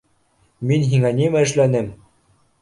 —Мин 0.71 0.85
һиңә 0.93 1.11
нимә 1.19 1.45
эшләнем? 1.49 1.93